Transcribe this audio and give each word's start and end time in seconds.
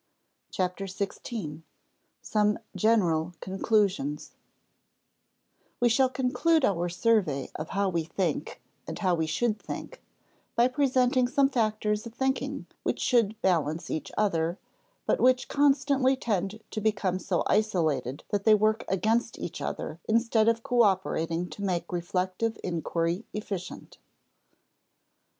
CHAPTER 0.49 0.87
SIXTEEN 0.87 1.61
SOME 2.23 2.57
GENERAL 2.75 3.35
CONCLUSIONS 3.39 4.31
We 5.79 5.89
shall 5.89 6.09
conclude 6.09 6.65
our 6.65 6.89
survey 6.89 7.51
of 7.53 7.69
how 7.69 7.87
we 7.89 8.03
think 8.05 8.59
and 8.87 8.97
how 8.97 9.13
we 9.13 9.27
should 9.27 9.59
think 9.61 10.01
by 10.55 10.69
presenting 10.69 11.27
some 11.27 11.49
factors 11.49 12.07
of 12.07 12.15
thinking 12.15 12.65
which 12.81 12.99
should 12.99 13.39
balance 13.43 13.91
each 13.91 14.11
other, 14.17 14.57
but 15.05 15.21
which 15.21 15.47
constantly 15.47 16.15
tend 16.15 16.63
to 16.71 16.81
become 16.81 17.19
so 17.19 17.43
isolated 17.45 18.23
that 18.31 18.43
they 18.43 18.55
work 18.55 18.83
against 18.87 19.37
each 19.37 19.61
other 19.61 19.99
instead 20.05 20.47
of 20.47 20.63
cooperating 20.63 21.47
to 21.51 21.61
make 21.61 21.93
reflective 21.93 22.57
inquiry 22.63 23.23
efficient. 23.33 23.99